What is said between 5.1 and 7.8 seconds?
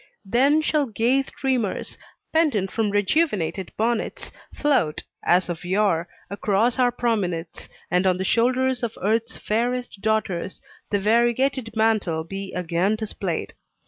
as of yore, across our promenades,